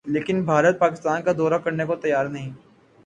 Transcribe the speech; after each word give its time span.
لیکن 0.05 0.41
بھارت 0.43 0.79
پاکستان 0.79 1.21
کا 1.21 1.31
دورہ 1.37 1.57
کرنے 1.63 1.85
کو 1.85 1.95
تیار 1.95 2.25
نہیں 2.25 2.51